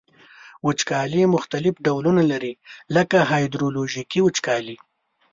[0.67, 2.53] وچکالي مختلف ډولونه لري
[2.95, 4.77] لکه هایدرولوژیکي وچکالي.